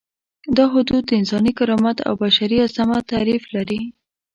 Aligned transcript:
دا 0.57 0.65
حدود 0.73 1.03
د 1.07 1.11
انساني 1.19 1.51
کرامت 1.59 1.97
او 2.07 2.13
بشري 2.23 2.57
عظمت 2.65 3.03
تعریف 3.13 3.43
لري. 3.55 3.81